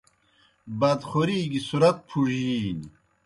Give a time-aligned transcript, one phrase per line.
[0.79, 2.87] بادخوری گیْ صُرَت پُھڙجِینیْ۔